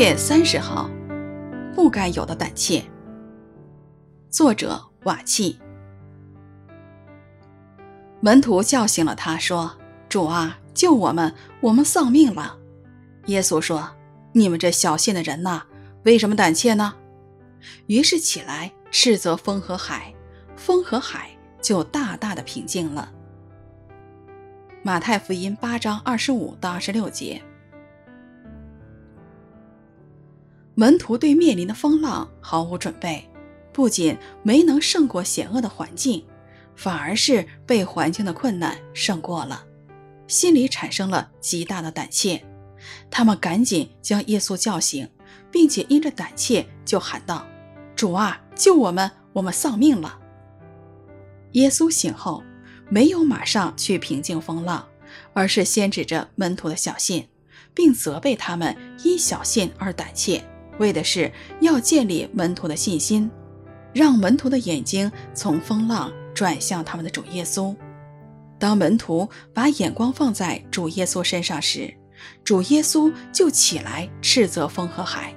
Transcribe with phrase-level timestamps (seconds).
[0.00, 0.88] 月三十号，
[1.74, 2.82] 不该有的胆怯。
[4.30, 5.60] 作者瓦器。
[8.20, 9.76] 门徒叫醒了他，说
[10.08, 11.34] ：“主啊，救我们！
[11.60, 12.58] 我们丧命了。”
[13.28, 13.90] 耶稣说
[14.32, 15.64] ：“你们这小信的人呐，
[16.04, 16.94] 为什么胆怯呢？”
[17.86, 20.14] 于是起来斥责风和海，
[20.56, 21.28] 风和海
[21.60, 23.12] 就大大的平静了。
[24.82, 27.42] 马太福音八章二十五到二十六节。
[30.80, 33.28] 门徒对面临的风浪毫无准备，
[33.70, 36.24] 不仅没能胜过险恶的环境，
[36.74, 39.62] 反而是被环境的困难胜过了，
[40.26, 42.42] 心里产生了极大的胆怯。
[43.10, 45.06] 他们赶紧将耶稣叫醒，
[45.50, 47.46] 并且因着胆怯就喊道
[47.94, 49.10] ：“主啊，救我们！
[49.34, 50.18] 我们丧命了。”
[51.52, 52.42] 耶稣醒后，
[52.88, 54.88] 没有马上去平静风浪，
[55.34, 57.28] 而是先指着门徒的小信，
[57.74, 60.42] 并责备他们因小信而胆怯。
[60.80, 63.30] 为的是要建立门徒的信心，
[63.92, 67.76] 让门徒的眼睛从风浪转向他们的主耶稣。
[68.58, 71.94] 当门徒把眼光放在主耶稣身上时，
[72.42, 75.34] 主耶稣就起来斥责风和海，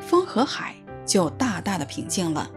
[0.00, 0.74] 风和海
[1.06, 2.50] 就大大的平静了。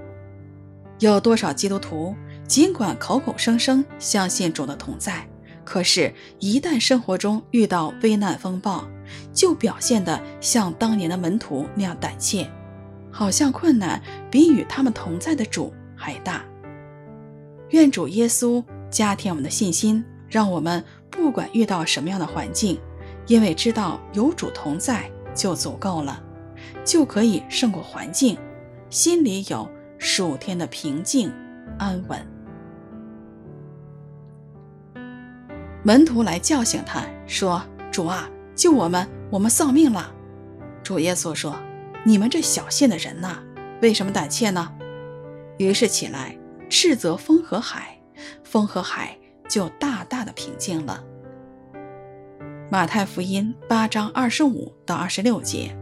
[1.00, 2.16] 有多少基督徒
[2.48, 5.28] 尽管口口声声相信主的同在，
[5.64, 8.84] 可是，一旦生活中遇到危难风暴，
[9.34, 12.50] 就表现得像当年的门徒那样胆怯，
[13.12, 16.44] 好像困难比与他们同在的主还大。
[17.70, 22.80] 愿主耶稣加添我们的信心，让我们不管遇到什么样的环境，
[23.28, 26.22] 因为知道有主同在就足够了，
[26.84, 28.38] 就可以胜过环境，
[28.90, 31.32] 心里有属天的平静
[31.78, 32.41] 安稳。
[35.84, 39.08] 门徒来叫醒他，说：“主啊！”救我们！
[39.32, 40.14] 我们丧命了。
[40.84, 41.56] 主耶稣说
[42.06, 43.40] ：“你们这小信的人呐，
[43.82, 44.72] 为什么胆怯呢？”
[45.58, 46.38] 于是起来
[46.70, 47.98] 斥责风和海，
[48.44, 51.04] 风和海就大大的平静了。
[52.70, 55.76] 马太福音八章二十五到二十六节。